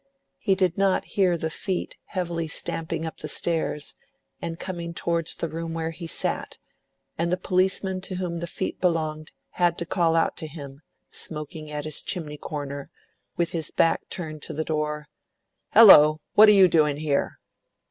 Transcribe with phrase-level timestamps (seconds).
[0.39, 3.93] He did not hear the feet heavily stamping up the stairs,
[4.41, 6.57] and coming towards the room where he sat;
[7.19, 11.69] and the policeman to whom the feet belonged had to call out to him, smoking
[11.69, 12.89] at his chimney corner,
[13.37, 15.07] with his back turned to the door,
[15.73, 16.19] "Hello!
[16.33, 17.37] what are you doing here?"